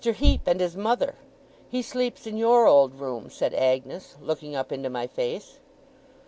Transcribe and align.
Heep 0.03 0.47
and 0.47 0.59
his 0.59 0.75
mother. 0.75 1.13
He 1.69 1.83
sleeps 1.83 2.25
in 2.25 2.35
your 2.35 2.65
old 2.65 2.95
room,' 2.95 3.29
said 3.29 3.53
Agnes, 3.53 4.17
looking 4.19 4.55
up 4.55 4.71
into 4.71 4.89
my 4.89 5.05
face. 5.05 5.59